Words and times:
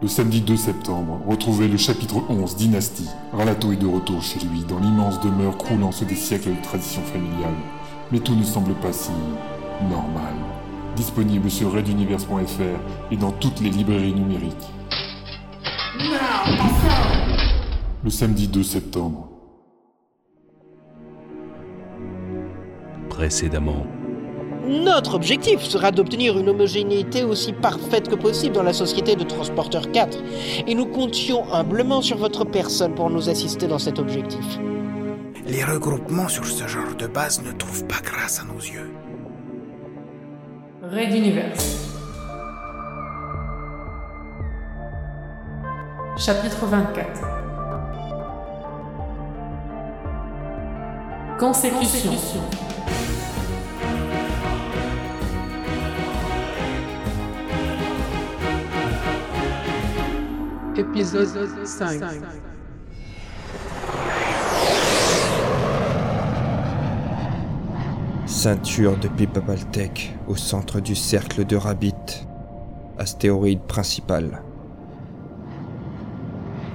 Le 0.00 0.06
samedi 0.06 0.40
2 0.42 0.56
septembre, 0.56 1.20
retrouvez 1.26 1.66
le 1.66 1.76
chapitre 1.76 2.22
11 2.28 2.54
Dynastie. 2.54 3.08
Ralato 3.32 3.72
est 3.72 3.76
de 3.76 3.86
retour 3.88 4.22
chez 4.22 4.38
lui, 4.38 4.60
dans 4.60 4.78
l'immense 4.78 5.20
demeure 5.20 5.58
croulant 5.58 5.90
sous 5.90 6.04
des 6.04 6.14
siècles 6.14 6.50
de 6.50 6.62
tradition 6.62 7.02
familiale. 7.02 7.56
Mais 8.12 8.20
tout 8.20 8.36
ne 8.36 8.44
semble 8.44 8.74
pas 8.74 8.92
si 8.92 9.10
normal. 9.90 10.34
Disponible 10.94 11.50
sur 11.50 11.72
reduniverse.fr 11.72 13.10
et 13.10 13.16
dans 13.16 13.32
toutes 13.32 13.60
les 13.60 13.70
librairies 13.70 14.14
numériques. 14.14 14.54
Le 18.04 18.10
samedi 18.10 18.46
2 18.46 18.62
septembre. 18.62 19.28
Précédemment, 23.08 23.84
Notre 24.68 25.14
objectif 25.14 25.62
sera 25.62 25.90
d'obtenir 25.90 26.38
une 26.38 26.50
homogénéité 26.50 27.24
aussi 27.24 27.54
parfaite 27.54 28.06
que 28.06 28.14
possible 28.14 28.54
dans 28.54 28.62
la 28.62 28.74
société 28.74 29.16
de 29.16 29.24
Transporteur 29.24 29.90
4, 29.92 30.18
et 30.66 30.74
nous 30.74 30.84
comptions 30.84 31.50
humblement 31.54 32.02
sur 32.02 32.18
votre 32.18 32.44
personne 32.44 32.94
pour 32.94 33.08
nous 33.08 33.30
assister 33.30 33.66
dans 33.66 33.78
cet 33.78 33.98
objectif. 33.98 34.44
Les 35.46 35.64
regroupements 35.64 36.28
sur 36.28 36.44
ce 36.44 36.68
genre 36.68 36.94
de 36.98 37.06
base 37.06 37.42
ne 37.42 37.52
trouvent 37.52 37.86
pas 37.86 38.02
grâce 38.04 38.40
à 38.40 38.44
nos 38.44 38.60
yeux. 38.60 38.92
Raid 40.82 41.14
Universe. 41.14 41.94
Chapitre 46.18 46.66
24. 46.66 47.06
Consécution. 51.38 52.12
Épisode 60.78 61.66
5. 61.66 62.00
Ceinture 68.26 68.96
de 68.96 69.08
Pipapaltec 69.08 70.14
au 70.28 70.36
centre 70.36 70.78
du 70.78 70.94
cercle 70.94 71.44
de 71.44 71.56
Rabbit. 71.56 72.28
Astéroïde 72.96 73.62
principal. 73.62 74.40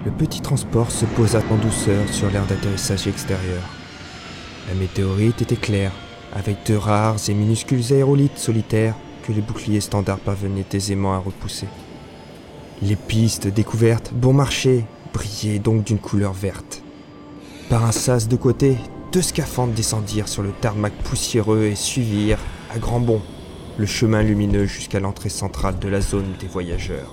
Le 0.04 0.12
petit 0.12 0.42
transport 0.42 0.92
se 0.92 1.06
posa 1.06 1.40
en 1.50 1.56
douceur 1.56 2.06
sur 2.10 2.30
l'aire 2.30 2.46
d'atterrissage 2.46 3.08
extérieur. 3.08 3.64
La 4.68 4.76
météorite 4.76 5.42
était 5.44 5.56
claire, 5.56 5.94
avec 6.34 6.58
de 6.66 6.76
rares 6.76 7.30
et 7.30 7.34
minuscules 7.34 7.94
aérolithes 7.94 8.38
solitaires 8.38 8.96
que 9.26 9.32
les 9.32 9.42
boucliers 9.42 9.80
standards 9.80 10.20
parvenaient 10.20 10.66
aisément 10.74 11.14
à 11.14 11.20
repousser. 11.20 11.70
Les 12.84 12.98
pistes 12.98 13.48
découvertes, 13.48 14.12
bon 14.14 14.34
marché, 14.34 14.84
brillaient 15.14 15.60
donc 15.60 15.86
d'une 15.86 16.00
couleur 16.00 16.34
verte. 16.34 16.84
Par 17.70 17.86
un 17.86 17.94
sas 17.94 18.28
de 18.28 18.36
côté, 18.36 18.76
deux 19.14 19.22
scaphandres 19.22 19.72
descendirent 19.72 20.28
sur 20.28 20.44
le 20.44 20.52
tarmac 20.52 20.92
poussiéreux 21.06 21.64
et 21.64 21.76
suivirent, 21.76 22.42
à 22.76 22.80
grands 22.80 23.00
bonds, 23.00 23.22
le 23.78 23.86
chemin 23.86 24.22
lumineux 24.22 24.66
jusqu'à 24.66 25.00
l'entrée 25.00 25.30
centrale 25.30 25.80
de 25.80 25.88
la 25.88 26.02
zone 26.02 26.34
des 26.42 26.48
voyageurs. 26.48 27.10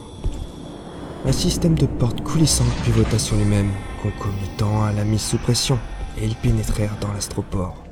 Un 1.24 1.32
système 1.32 1.76
de 1.76 1.86
portes 1.86 2.22
coulissantes 2.22 2.74
pivota 2.84 3.20
sur 3.20 3.36
lui-même, 3.36 3.70
concomitant 4.02 4.82
à 4.82 4.92
la 4.92 5.04
mise 5.04 5.20
sous 5.20 5.38
pression, 5.38 5.78
et 6.20 6.24
ils 6.24 6.34
pénétrèrent 6.34 6.98
dans 7.00 7.12
l'astroport. 7.12 7.84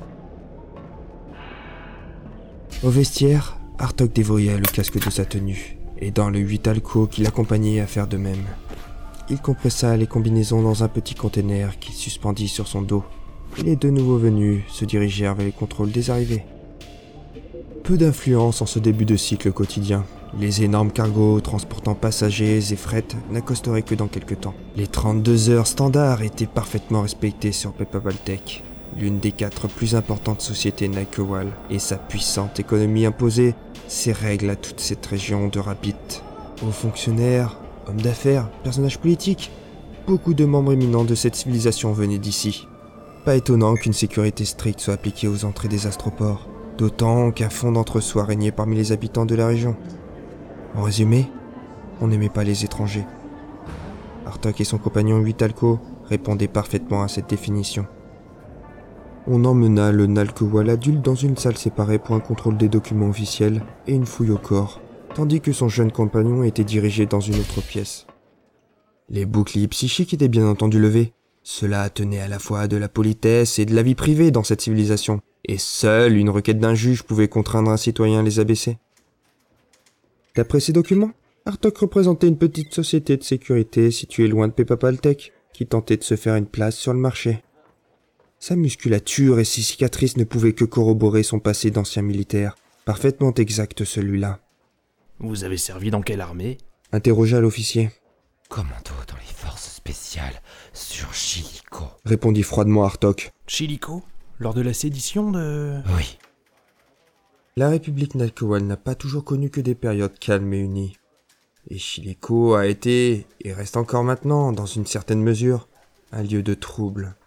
Au 2.83 2.89
vestiaire, 2.89 3.57
Artok 3.77 4.11
dévoya 4.11 4.57
le 4.57 4.63
casque 4.63 4.99
de 4.99 5.09
sa 5.09 5.23
tenue, 5.23 5.78
aidant 5.99 6.29
le 6.29 6.39
8 6.39 6.67
alco 6.67 7.07
qui 7.07 7.21
l'accompagnait 7.21 7.79
à 7.79 7.87
faire 7.87 8.07
de 8.07 8.17
même. 8.17 8.45
Il 9.29 9.39
compressa 9.39 9.95
les 9.95 10.07
combinaisons 10.07 10.61
dans 10.61 10.83
un 10.83 10.87
petit 10.87 11.15
conteneur 11.15 11.77
qu'il 11.79 11.93
suspendit 11.93 12.47
sur 12.47 12.67
son 12.67 12.81
dos, 12.81 13.03
les 13.57 13.75
deux 13.75 13.89
nouveaux 13.89 14.17
venus 14.17 14.63
se 14.69 14.85
dirigèrent 14.85 15.35
vers 15.35 15.45
les 15.45 15.51
contrôles 15.51 15.91
des 15.91 16.09
arrivées. 16.09 16.45
Peu 17.83 17.97
d'influence 17.97 18.61
en 18.61 18.65
ce 18.65 18.79
début 18.79 19.05
de 19.05 19.17
cycle 19.17 19.51
quotidien. 19.51 20.05
Les 20.39 20.63
énormes 20.63 20.91
cargos 20.91 21.41
transportant 21.41 21.95
passagers 21.95 22.59
et 22.71 22.75
fret 22.75 23.05
n'accosteraient 23.31 23.81
que 23.81 23.95
dans 23.95 24.07
quelques 24.07 24.41
temps. 24.41 24.53
Les 24.75 24.87
32 24.87 25.49
heures 25.49 25.67
standards 25.67 26.21
étaient 26.21 26.45
parfaitement 26.45 27.01
respectées 27.01 27.51
sur 27.51 27.73
Peppabaltec, 27.73 28.63
l'une 28.97 29.19
des 29.19 29.31
quatre 29.31 29.67
plus 29.67 29.95
importantes 29.95 30.41
sociétés 30.41 30.87
Nakewal, 30.87 31.51
et 31.69 31.79
sa 31.79 31.97
puissante 31.97 32.59
économie 32.59 33.07
imposait 33.07 33.55
ses 33.89 34.11
règles 34.11 34.51
à 34.51 34.55
toute 34.55 34.79
cette 34.79 35.05
région 35.05 35.47
de 35.47 35.59
Rabbit. 35.59 35.95
Hauts 36.61 36.71
fonctionnaires, 36.71 37.57
hommes 37.87 38.01
d'affaires, 38.01 38.49
personnages 38.63 38.99
politiques, 38.99 39.51
beaucoup 40.07 40.33
de 40.33 40.45
membres 40.45 40.73
éminents 40.73 41.03
de 41.03 41.15
cette 41.15 41.35
civilisation 41.35 41.91
venaient 41.91 42.19
d'ici. 42.19 42.67
Pas 43.25 43.35
étonnant 43.35 43.75
qu'une 43.75 43.93
sécurité 43.93 44.45
stricte 44.45 44.79
soit 44.79 44.93
appliquée 44.93 45.27
aux 45.27 45.43
entrées 45.43 45.67
des 45.67 45.87
astroports, 45.87 46.47
d'autant 46.77 47.31
qu'un 47.31 47.49
fond 47.49 47.71
d'entre-soi 47.71 48.23
régnait 48.23 48.51
parmi 48.51 48.75
les 48.75 48.91
habitants 48.91 49.25
de 49.25 49.35
la 49.35 49.47
région. 49.47 49.75
En 50.75 50.83
résumé, 50.83 51.29
on 51.99 52.07
n'aimait 52.07 52.29
pas 52.29 52.43
les 52.43 52.63
étrangers. 52.63 53.05
Artok 54.25 54.61
et 54.61 54.65
son 54.65 54.77
compagnon 54.77 55.17
Huitalco 55.17 55.79
répondaient 56.05 56.47
parfaitement 56.47 57.01
à 57.01 57.07
cette 57.07 57.29
définition. 57.29 57.87
On 59.31 59.45
emmena 59.45 59.91
le 59.91 60.07
Nalkewal 60.07 60.71
adulte 60.71 61.05
dans 61.05 61.13
une 61.13 61.37
salle 61.37 61.55
séparée 61.55 61.99
pour 61.99 62.15
un 62.15 62.19
contrôle 62.19 62.57
des 62.57 62.67
documents 62.67 63.09
officiels 63.09 63.61
et 63.85 63.93
une 63.93 64.07
fouille 64.07 64.31
au 64.31 64.39
corps, 64.39 64.81
tandis 65.13 65.39
que 65.39 65.53
son 65.53 65.69
jeune 65.69 65.91
compagnon 65.91 66.41
était 66.41 66.63
dirigé 66.63 67.05
dans 67.05 67.19
une 67.19 67.35
autre 67.35 67.61
pièce. 67.61 68.07
Les 69.07 69.27
boucliers 69.27 69.67
psychiques 69.67 70.15
étaient 70.15 70.29
bien 70.29 70.47
entendu 70.47 70.79
levés. 70.79 71.13
Cela 71.43 71.91
tenait 71.91 72.21
à 72.21 72.27
la 72.27 72.39
fois 72.39 72.67
de 72.67 72.75
la 72.75 72.89
politesse 72.89 73.59
et 73.59 73.67
de 73.67 73.75
la 73.75 73.83
vie 73.83 73.93
privée 73.93 74.31
dans 74.31 74.41
cette 74.41 74.61
civilisation, 74.61 75.21
et 75.45 75.59
seule 75.59 76.17
une 76.17 76.31
requête 76.31 76.59
d'un 76.59 76.73
juge 76.73 77.03
pouvait 77.03 77.27
contraindre 77.27 77.69
un 77.69 77.77
citoyen 77.77 78.21
à 78.21 78.23
les 78.23 78.39
abaisser. 78.39 78.79
D'après 80.33 80.59
ces 80.59 80.73
documents, 80.73 81.11
Artok 81.45 81.77
représentait 81.77 82.27
une 82.27 82.37
petite 82.39 82.73
société 82.73 83.15
de 83.15 83.23
sécurité 83.23 83.91
située 83.91 84.27
loin 84.27 84.47
de 84.47 84.53
Pepapaltec, 84.53 85.33
qui 85.53 85.67
tentait 85.67 85.97
de 85.97 86.03
se 86.03 86.15
faire 86.15 86.35
une 86.35 86.47
place 86.47 86.75
sur 86.75 86.93
le 86.93 86.99
marché. 86.99 87.43
Sa 88.39 88.55
musculature 88.55 89.39
et 89.39 89.45
ses 89.45 89.61
cicatrices 89.61 90.17
ne 90.17 90.23
pouvaient 90.23 90.53
que 90.53 90.65
corroborer 90.65 91.23
son 91.23 91.39
passé 91.39 91.71
d'ancien 91.71 92.01
militaire, 92.01 92.55
parfaitement 92.85 93.33
exact 93.33 93.83
celui-là, 93.83 94.39
vous 95.21 95.43
avez 95.43 95.57
servi 95.57 95.91
dans 95.91 96.01
quelle 96.01 96.21
armée? 96.21 96.57
Interrogea 96.93 97.41
l'officier. 97.41 97.89
Commando 98.47 98.91
dans 99.05 99.17
les 99.17 99.33
forces 99.33 99.69
spéciales 99.75 100.41
sur 100.71 101.13
Chilico. 101.13 101.83
Répondit 102.05 102.41
froidement 102.41 102.85
Artok. 102.85 103.31
Chilico 103.45 104.01
Lors 104.39 104.53
de 104.53 104.61
la 104.61 104.73
sédition 104.73 105.29
de... 105.29 105.81
Oui, 105.97 106.17
La 107.57 107.67
République 107.67 108.15
Nalkewal 108.15 108.63
n'a 108.63 108.77
pas 108.77 108.95
toujours 108.95 109.25
connu 109.25 109.49
que 109.49 109.59
des 109.59 109.75
périodes 109.75 110.17
calmes 110.17 110.53
et 110.53 110.59
unies. 110.59 110.95
Et 111.69 111.77
Chilico 111.77 112.55
a 112.55 112.67
été, 112.67 113.27
et 113.41 113.51
reste 113.51 113.75
encore 113.75 114.05
maintenant, 114.05 114.53
dans 114.53 114.65
une 114.65 114.85
certaine 114.85 115.21
mesure, 115.21 115.67
un 116.13 116.23
lieu 116.23 116.41
de 116.41 116.53
trouble. 116.53 117.17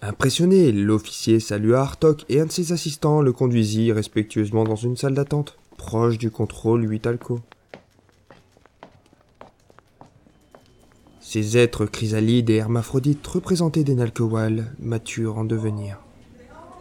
Impressionné, 0.00 0.70
l'officier 0.70 1.40
salua 1.40 1.80
Artok 1.80 2.24
et 2.28 2.40
un 2.40 2.46
de 2.46 2.52
ses 2.52 2.72
assistants 2.72 3.20
le 3.20 3.32
conduisit 3.32 3.90
respectueusement 3.90 4.62
dans 4.62 4.76
une 4.76 4.96
salle 4.96 5.14
d'attente, 5.14 5.58
proche 5.76 6.18
du 6.18 6.30
contrôle 6.30 6.88
Huitalco. 6.88 7.40
Ces 11.20 11.58
êtres 11.58 11.84
chrysalides 11.84 12.48
et 12.48 12.54
hermaphrodites 12.54 13.26
représentaient 13.26 13.84
des 13.84 13.96
Nalkewal 13.96 14.72
matures 14.78 15.36
en 15.36 15.44
devenir. 15.44 15.98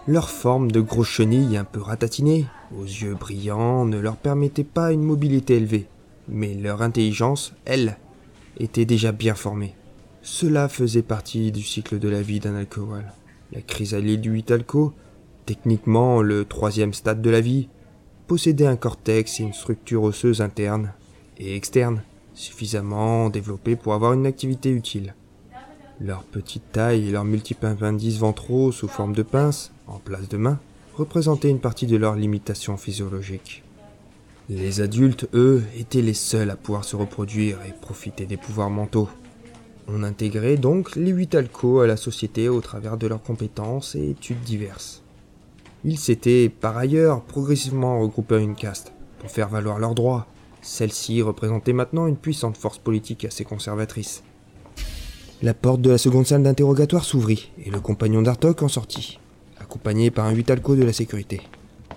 Leur 0.08 0.30
forme 0.30 0.72
de 0.72 0.80
grosses 0.80 1.10
chenilles 1.10 1.58
un 1.58 1.66
peu 1.66 1.82
ratatinées, 1.82 2.46
aux 2.80 2.86
yeux 2.86 3.16
brillants, 3.16 3.86
ne 3.86 4.00
leur 4.00 4.16
permettait 4.16 4.64
pas 4.64 4.94
une 4.94 5.04
mobilité 5.04 5.58
élevée, 5.58 5.88
mais 6.30 6.54
leur 6.54 6.82
intelligence, 6.82 7.54
elle, 7.66 7.98
était 8.60 8.86
déjà 8.86 9.12
bien 9.12 9.36
formée. 9.36 9.76
Cela 10.30 10.68
faisait 10.68 11.04
partie 11.04 11.54
du 11.54 11.64
cycle 11.64 12.00
de 12.00 12.10
la 12.10 12.22
vie 12.22 12.42
d'un 12.42 12.54
alcool. 12.54 13.06
La 13.54 13.62
chrysalide 13.62 14.20
du 14.20 14.32
Huitalco, 14.32 14.94
techniquement 15.46 16.22
le 16.22 16.44
troisième 16.44 16.94
stade 16.94 17.22
de 17.22 17.30
la 17.30 17.40
vie, 17.40 17.70
possédait 18.28 18.68
un 18.68 18.76
cortex 18.76 19.40
et 19.40 19.44
une 19.44 19.54
structure 19.54 20.04
osseuse 20.04 20.42
interne 20.42 20.92
et 21.38 21.56
externe 21.56 22.04
suffisamment 22.34 23.30
développée 23.30 23.78
pour 23.78 23.94
avoir 23.94 24.12
une 24.12 24.26
activité 24.26 24.70
utile. 24.70 25.16
Leur 26.02 26.24
petite 26.24 26.74
taille 26.74 27.08
et 27.08 27.12
leurs 27.12 27.24
multiples 27.24 27.74
ventraux 28.20 28.74
sous 28.74 28.90
forme 28.90 29.14
de 29.14 29.24
pinces, 29.24 29.72
en 29.88 29.98
place 29.98 30.28
de 30.28 30.36
main, 30.36 30.60
représentaient 30.98 31.50
une 31.50 31.62
partie 31.62 31.88
de 31.88 31.96
leurs 31.96 32.16
limitations 32.16 32.76
physiologiques. 32.76 33.64
Les 34.50 34.82
adultes, 34.82 35.30
eux, 35.34 35.64
étaient 35.78 36.02
les 36.02 36.14
seuls 36.14 36.50
à 36.50 36.58
pouvoir 36.58 36.84
se 36.84 36.98
reproduire 36.98 37.60
et 37.66 37.72
profiter 37.72 38.26
des 38.26 38.38
pouvoirs 38.38 38.70
mentaux. 38.70 39.08
On 39.88 40.04
intégrait 40.04 40.58
donc 40.58 40.96
les 40.96 41.12
huit 41.12 41.34
alcos 41.36 41.80
à 41.80 41.88
la 41.88 41.98
société 41.98 42.50
au 42.50 42.62
travers 42.62 42.98
de 42.98 43.08
leurs 43.08 43.24
compétences 43.24 43.96
et 43.96 44.10
études 44.10 44.42
diverses. 44.42 45.02
Ils 45.86 46.00
s'étaient, 46.00 46.50
par 46.50 46.78
ailleurs, 46.78 47.22
progressivement 47.22 48.00
regroupés 48.00 48.36
en 48.36 48.40
une 48.40 48.56
caste, 48.56 48.92
pour 49.20 49.32
faire 49.32 49.50
valoir 49.50 49.80
leurs 49.80 49.96
droits, 49.96 50.28
Celle-ci 50.68 51.22
représentait 51.22 51.72
maintenant 51.72 52.08
une 52.08 52.18
puissante 52.18 52.58
force 52.58 52.78
politique 52.78 53.24
assez 53.24 53.46
conservatrice. 53.46 54.24
La 55.42 55.54
porte 55.54 55.82
de 55.82 55.90
la 55.90 55.98
seconde 55.98 56.26
salle 56.26 56.44
d'interrogatoire 56.44 57.06
s'ouvrit 57.06 57.52
et 57.64 57.70
le 57.70 57.80
compagnon 57.80 58.22
d'Artok 58.22 58.64
en 58.64 58.68
sortit, 58.68 59.20
accompagné 59.62 60.12
par 60.12 60.26
un 60.26 60.34
huitalco 60.34 60.76
de 60.76 60.84
la 60.84 60.92
sécurité. 60.92 61.42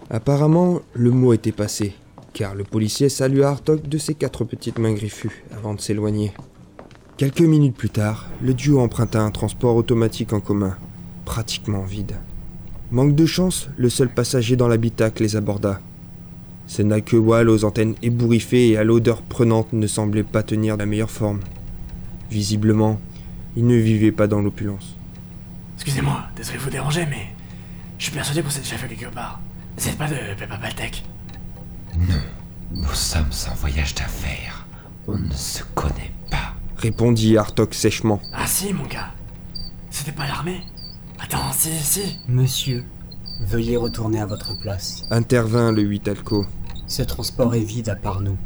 Apparemment, 0.08 0.80
le 0.94 1.10
mot 1.10 1.32
était 1.32 1.50
passé, 1.50 1.94
car 2.32 2.54
le 2.54 2.62
policier 2.64 3.08
salua 3.08 3.48
Artok 3.48 3.88
de 3.88 3.98
ses 3.98 4.14
quatre 4.14 4.44
petites 4.44 4.78
mains 4.78 4.94
griffues 4.94 5.44
avant 5.52 5.74
de 5.74 5.80
s'éloigner. 5.80 6.32
Quelques 7.20 7.42
minutes 7.42 7.76
plus 7.76 7.90
tard, 7.90 8.30
le 8.40 8.54
duo 8.54 8.80
emprunta 8.80 9.20
un 9.20 9.30
transport 9.30 9.76
automatique 9.76 10.32
en 10.32 10.40
commun, 10.40 10.78
pratiquement 11.26 11.82
vide. 11.82 12.16
Manque 12.92 13.14
de 13.14 13.26
chance, 13.26 13.68
le 13.76 13.90
seul 13.90 14.08
passager 14.08 14.56
dans 14.56 14.68
l'habitacle 14.68 15.22
les 15.22 15.36
aborda. 15.36 15.82
Ce 16.66 16.80
Nakewal 16.80 17.50
aux 17.50 17.66
antennes 17.66 17.94
ébouriffées 18.00 18.70
et 18.70 18.78
à 18.78 18.84
l'odeur 18.84 19.20
prenante 19.20 19.74
ne 19.74 19.86
semblait 19.86 20.22
pas 20.22 20.42
tenir 20.42 20.78
la 20.78 20.86
meilleure 20.86 21.10
forme. 21.10 21.40
Visiblement, 22.30 22.98
il 23.54 23.66
ne 23.66 23.76
vivait 23.76 24.12
pas 24.12 24.26
dans 24.26 24.40
l'opulence. 24.40 24.96
Excusez-moi, 25.74 26.22
désolé 26.34 26.56
de 26.56 26.62
vous 26.62 26.70
déranger, 26.70 27.04
mais 27.04 27.34
je 27.98 28.04
suis 28.04 28.14
persuadé 28.14 28.42
qu'on 28.42 28.48
s'est 28.48 28.60
déjà 28.60 28.78
fait 28.78 28.88
quelque 28.88 29.12
part. 29.14 29.42
N'êtes 29.76 29.98
pas 29.98 30.08
de 30.08 30.16
Peppa 30.38 30.56
Baltec 30.56 31.04
Non, 31.98 32.14
nous 32.76 32.94
sommes 32.94 33.28
en 33.50 33.54
voyage 33.56 33.94
d'affaires. 33.94 34.66
On 35.06 35.18
ne 35.18 35.34
se 35.34 35.62
connaît 35.74 36.12
pas. 36.14 36.19
Répondit 36.80 37.36
Artok 37.36 37.74
sèchement. 37.74 38.22
Ah 38.32 38.46
si, 38.46 38.72
mon 38.72 38.86
gars. 38.86 39.10
C'était 39.90 40.12
pas 40.12 40.26
l'armée 40.26 40.62
Attends, 41.22 41.52
si, 41.52 41.68
si. 41.82 42.16
Monsieur, 42.26 42.84
veuillez 43.42 43.76
retourner 43.76 44.18
à 44.18 44.24
votre 44.24 44.58
place. 44.58 45.02
Intervint 45.10 45.72
le 45.72 45.82
huitalco, 45.82 46.46
Ce 46.86 47.02
transport 47.02 47.54
est 47.54 47.60
vide 47.60 47.90
à 47.90 47.96
part 47.96 48.22
nous. 48.22 48.38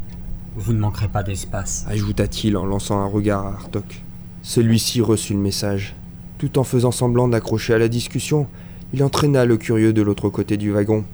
Vous 0.57 0.73
ne 0.73 0.79
manquerez 0.79 1.07
pas 1.07 1.23
d'espace. 1.23 1.85
ajouta-t-il 1.87 2.57
en 2.57 2.65
lançant 2.65 2.99
un 2.99 3.05
regard 3.05 3.45
à 3.45 3.53
Artok. 3.53 4.01
Celui-ci 4.43 4.99
reçut 4.99 5.33
le 5.33 5.39
message. 5.39 5.95
Tout 6.37 6.59
en 6.59 6.65
faisant 6.65 6.91
semblant 6.91 7.29
d'accrocher 7.29 7.73
à 7.73 7.77
la 7.77 7.87
discussion, 7.87 8.47
il 8.91 9.01
entraîna 9.01 9.45
le 9.45 9.55
curieux 9.55 9.93
de 9.93 10.01
l'autre 10.01 10.27
côté 10.27 10.57
du 10.57 10.71
wagon, 10.71 11.05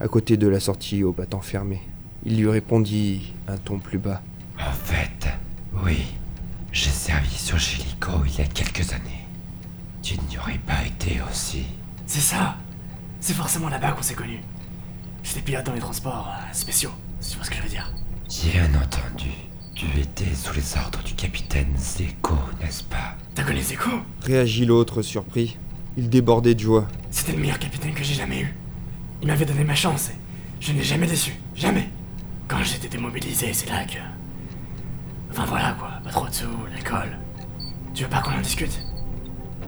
à 0.00 0.08
côté 0.08 0.36
de 0.36 0.48
la 0.48 0.58
sortie 0.58 1.04
au 1.04 1.12
battant 1.12 1.42
fermé. 1.42 1.80
Il 2.24 2.38
lui 2.38 2.48
répondit 2.48 3.34
un 3.46 3.56
ton 3.56 3.78
plus 3.78 3.98
bas. 3.98 4.20
En 4.58 4.72
fait, 4.72 5.28
oui, 5.84 5.98
j'ai 6.76 6.90
servi 6.90 7.34
sur 7.34 7.56
Gélico 7.56 8.12
il 8.26 8.38
y 8.38 8.42
a 8.42 8.44
quelques 8.44 8.92
années. 8.92 9.24
Tu 10.02 10.14
n'y 10.28 10.36
aurais 10.36 10.58
pas 10.58 10.84
été 10.84 11.22
aussi. 11.22 11.64
C'est 12.06 12.20
ça. 12.20 12.56
C'est 13.18 13.32
forcément 13.32 13.70
là-bas 13.70 13.92
qu'on 13.92 14.02
s'est 14.02 14.14
connus. 14.14 14.42
J'étais 15.24 15.40
pilote 15.40 15.64
dans 15.64 15.72
les 15.72 15.80
transports 15.80 16.28
euh, 16.30 16.52
spéciaux, 16.52 16.90
si 17.18 17.30
tu 17.30 17.36
vois 17.36 17.46
ce 17.46 17.50
que 17.50 17.56
je 17.56 17.62
veux 17.62 17.68
dire? 17.70 17.90
Bien 18.44 18.68
entendu, 18.74 19.30
tu 19.74 19.86
étais 19.98 20.34
sous 20.34 20.52
les 20.52 20.76
ordres 20.76 21.02
du 21.02 21.14
capitaine 21.14 21.74
Zeko, 21.78 22.34
n'est-ce 22.60 22.84
pas? 22.84 23.16
T'as 23.34 23.44
connu 23.44 23.62
Zeko? 23.62 23.90
Réagit 24.22 24.66
l'autre 24.66 25.00
surpris. 25.00 25.56
Il 25.96 26.10
débordait 26.10 26.54
de 26.54 26.60
joie. 26.60 26.88
C'était 27.10 27.32
le 27.32 27.38
meilleur 27.38 27.58
capitaine 27.58 27.94
que 27.94 28.04
j'ai 28.04 28.14
jamais 28.14 28.42
eu. 28.42 28.54
Il 29.22 29.28
m'avait 29.28 29.46
donné 29.46 29.64
ma 29.64 29.74
chance 29.74 30.10
et 30.10 30.16
je 30.60 30.72
n'ai 30.72 30.84
jamais 30.84 31.06
déçu. 31.06 31.32
Jamais. 31.54 31.88
Quand 32.48 32.62
j'étais 32.62 32.88
démobilisé, 32.88 33.54
c'est 33.54 33.70
là 33.70 33.82
que. 33.86 33.96
Enfin 35.36 35.44
voilà 35.50 35.76
quoi, 35.78 35.90
pas 36.02 36.08
trop 36.08 36.26
de 36.26 36.32
sous, 36.32 36.46
l'alcool. 36.72 37.14
Tu 37.92 38.04
veux 38.04 38.08
pas 38.08 38.22
qu'on 38.22 38.30
en 38.30 38.40
discute? 38.40 38.80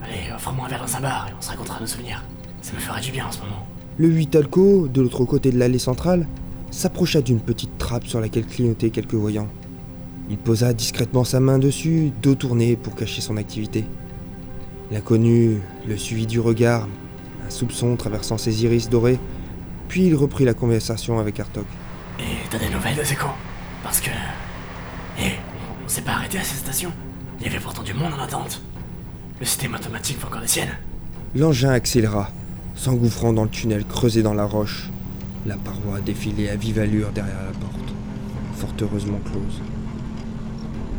Allez, 0.02 0.32
offre-moi 0.34 0.64
un 0.64 0.68
verre 0.70 0.80
dans 0.80 0.96
un 0.96 1.00
bar 1.00 1.28
et 1.28 1.34
on 1.38 1.42
se 1.42 1.50
racontera 1.50 1.78
nos 1.78 1.86
souvenirs. 1.86 2.24
Ça 2.62 2.72
me 2.72 2.78
ferait 2.78 3.02
du 3.02 3.12
bien 3.12 3.26
en 3.26 3.32
ce 3.32 3.40
moment. 3.40 3.66
Le 3.98 4.08
huitalco, 4.08 4.88
de 4.88 5.02
l'autre 5.02 5.26
côté 5.26 5.50
de 5.52 5.58
l'allée 5.58 5.78
centrale, 5.78 6.26
s'approcha 6.70 7.20
d'une 7.20 7.40
petite 7.40 7.76
trappe 7.76 8.06
sur 8.06 8.18
laquelle 8.18 8.46
clignotaient 8.46 8.88
quelques 8.88 9.12
voyants. 9.12 9.48
Il 10.30 10.38
posa 10.38 10.72
discrètement 10.72 11.24
sa 11.24 11.38
main 11.38 11.58
dessus, 11.58 12.12
dos 12.22 12.34
tourné 12.34 12.76
pour 12.76 12.94
cacher 12.94 13.20
son 13.20 13.36
activité. 13.36 13.84
L'inconnu 14.90 15.58
le 15.86 15.98
suivit 15.98 16.26
du 16.26 16.40
regard, 16.40 16.88
un 17.46 17.50
soupçon 17.50 17.94
traversant 17.96 18.38
ses 18.38 18.64
iris 18.64 18.88
dorés, 18.88 19.18
puis 19.88 20.06
il 20.06 20.14
reprit 20.14 20.46
la 20.46 20.54
conversation 20.54 21.18
avec 21.18 21.38
Artok. 21.40 21.66
Et 22.20 22.48
t'as 22.48 22.58
des 22.58 22.70
nouvelles 22.70 22.96
de 22.96 23.04
Zeko 23.04 23.26
Parce 23.82 24.00
que. 24.00 24.10
S'est 25.98 26.04
pas 26.04 26.12
arrêté 26.12 26.38
à 26.38 26.44
cette 26.44 26.58
station. 26.58 26.92
Il 27.40 27.46
y 27.46 27.50
avait 27.50 27.58
pourtant 27.58 27.82
du 27.82 27.92
monde 27.92 28.12
en 28.16 28.22
attente. 28.22 28.62
Le 29.40 29.44
système 29.44 29.74
automatique 29.74 30.16
fait 30.16 30.26
encore 30.26 30.40
des 30.40 30.46
siennes. 30.46 30.76
L'engin 31.34 31.70
accéléra, 31.70 32.30
s'engouffrant 32.76 33.32
dans 33.32 33.42
le 33.42 33.50
tunnel 33.50 33.84
creusé 33.84 34.22
dans 34.22 34.32
la 34.32 34.44
roche. 34.44 34.90
La 35.44 35.56
paroi 35.56 36.00
défilait 36.00 36.50
à 36.50 36.54
vive 36.54 36.78
allure 36.78 37.10
derrière 37.10 37.42
la 37.42 37.58
porte, 37.58 37.92
fort 38.54 38.70
heureusement 38.80 39.18
close. 39.24 39.60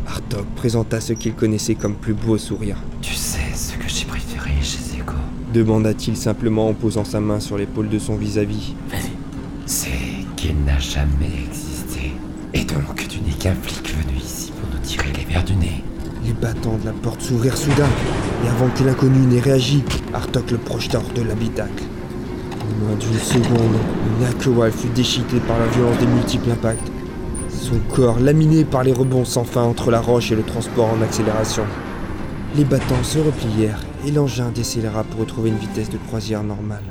Artok 0.05 0.45
présenta 0.57 0.99
ce 0.99 1.13
qu'il 1.13 1.33
connaissait 1.33 1.75
comme 1.75 1.95
plus 1.95 2.13
beau 2.13 2.37
sourire. 2.37 2.75
Tu 3.01 3.13
sais 3.13 3.55
ce 3.55 3.77
que 3.77 3.87
j'ai 3.87 4.03
préféré 4.03 4.51
chez 4.61 4.79
Zeko 4.79 5.13
demanda-t-il 5.53 6.17
simplement 6.17 6.67
en 6.67 6.73
posant 6.73 7.05
sa 7.05 7.21
main 7.21 7.39
sur 7.39 7.57
l'épaule 7.57 7.87
de 7.87 7.99
son 7.99 8.17
vis-à-vis. 8.17 8.73
Vas-y. 8.89 9.11
C'est 9.65 10.25
qu'il 10.35 10.61
n'a 10.65 10.77
jamais 10.77 11.45
existé. 11.47 12.11
Et 12.53 12.65
donc 12.65 13.07
tu 13.07 13.21
n'es 13.21 13.31
qu'un 13.31 13.55
flic 13.55 13.95
venu 13.95 14.18
les 16.25 16.33
battants 16.33 16.77
de 16.77 16.85
la 16.85 16.91
porte 16.91 17.21
s'ouvrirent 17.21 17.57
soudain, 17.57 17.87
et 18.45 18.49
avant 18.49 18.69
que 18.69 18.83
l'inconnu 18.83 19.25
n'ait 19.25 19.39
réagi, 19.39 19.83
Artok 20.13 20.51
le 20.51 20.57
projeta 20.57 20.99
hors 20.99 21.13
de 21.13 21.21
l'habitacle. 21.21 21.83
En 22.61 22.85
moins 22.85 22.95
d'une 22.97 23.17
seconde, 23.17 23.75
Nakewal 24.21 24.71
fut 24.71 24.89
déchiqueté 24.89 25.39
par 25.39 25.57
la 25.59 25.67
violence 25.67 25.97
des 25.97 26.07
multiples 26.07 26.51
impacts. 26.51 26.91
Son 27.49 27.79
corps 27.93 28.19
laminé 28.19 28.63
par 28.63 28.83
les 28.83 28.93
rebonds 28.93 29.25
sans 29.25 29.43
fin 29.43 29.63
entre 29.63 29.91
la 29.91 30.01
roche 30.01 30.31
et 30.31 30.35
le 30.35 30.43
transport 30.43 30.89
en 30.91 31.01
accélération. 31.01 31.63
Les 32.55 32.63
battants 32.63 33.03
se 33.03 33.19
replièrent 33.19 33.83
et 34.05 34.11
l'engin 34.11 34.49
décéléra 34.49 35.03
pour 35.03 35.19
retrouver 35.19 35.49
une 35.49 35.57
vitesse 35.57 35.89
de 35.89 35.97
croisière 35.97 36.43
normale. 36.43 36.83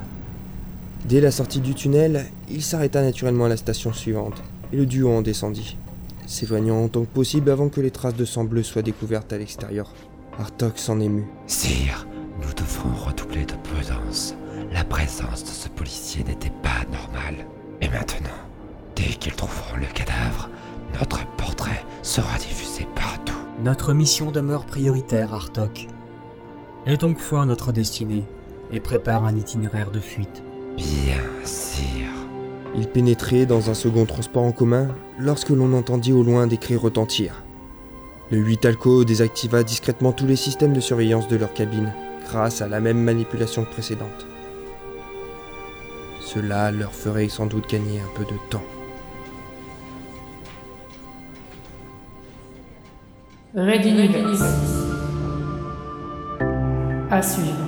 Dès 1.04 1.20
la 1.20 1.30
sortie 1.30 1.60
du 1.60 1.74
tunnel, 1.74 2.26
il 2.50 2.62
s'arrêta 2.62 3.02
naturellement 3.02 3.46
à 3.46 3.48
la 3.48 3.56
station 3.56 3.92
suivante 3.92 4.42
et 4.72 4.76
le 4.76 4.86
duo 4.86 5.10
en 5.10 5.22
descendit, 5.22 5.78
s'éloignant 6.28 6.84
autant 6.84 7.04
que 7.04 7.10
possible 7.10 7.50
avant 7.50 7.68
que 7.68 7.80
les 7.80 7.90
traces 7.90 8.14
de 8.14 8.24
sang 8.24 8.44
bleu 8.44 8.62
soient 8.62 8.82
découvertes 8.82 9.32
à 9.32 9.38
l'extérieur. 9.38 9.92
Artok 10.38 10.78
s'en 10.78 11.00
émut. 11.00 11.26
Sire, 11.46 12.06
nous 12.40 12.52
devrons 12.52 12.94
redoubler 12.94 13.44
de 13.44 13.54
prudence. 13.54 14.34
La 14.72 14.84
présence 14.84 15.42
de 15.42 15.48
ce 15.48 15.68
policier 15.68 16.22
n'était 16.24 16.52
pas 16.62 16.84
normale. 16.92 17.46
Et 17.80 17.88
maintenant, 17.88 18.28
dès 18.94 19.04
qu'ils 19.04 19.34
trouveront 19.34 19.76
le 19.76 19.86
cadavre, 19.86 20.50
notre 21.00 21.26
portrait 21.36 21.84
sera 22.02 22.36
diffusé 22.38 22.86
partout. 22.94 23.34
Notre 23.64 23.92
mission 23.92 24.30
demeure 24.30 24.66
prioritaire, 24.66 25.34
Artok. 25.34 25.88
Aie 26.86 26.96
donc 26.96 27.18
foi 27.18 27.44
notre 27.46 27.72
destinée 27.72 28.24
et 28.70 28.80
prépare 28.80 29.24
un 29.24 29.36
itinéraire 29.36 29.90
de 29.90 30.00
fuite. 30.00 30.42
Bien, 30.76 31.22
sire. 31.42 32.27
Il 32.80 32.86
pénétrait 32.86 33.44
dans 33.44 33.70
un 33.70 33.74
second 33.74 34.04
transport 34.04 34.44
en 34.44 34.52
commun 34.52 34.86
lorsque 35.18 35.48
l'on 35.48 35.72
entendit 35.72 36.12
au 36.12 36.22
loin 36.22 36.46
des 36.46 36.58
cris 36.58 36.76
retentir. 36.76 37.42
Le 38.30 38.38
huitalco 38.38 39.04
désactiva 39.04 39.64
discrètement 39.64 40.12
tous 40.12 40.26
les 40.26 40.36
systèmes 40.36 40.74
de 40.74 40.78
surveillance 40.78 41.26
de 41.26 41.36
leur 41.36 41.52
cabine 41.54 41.92
grâce 42.28 42.62
à 42.62 42.68
la 42.68 42.78
même 42.78 43.02
manipulation 43.02 43.64
précédente. 43.64 44.26
Cela 46.20 46.70
leur 46.70 46.92
ferait 46.92 47.28
sans 47.28 47.46
doute 47.46 47.68
gagner 47.68 47.98
un 47.98 48.16
peu 48.16 48.24
de 48.24 48.38
temps. 48.48 48.62
À 57.10 57.22
suivre. 57.22 57.67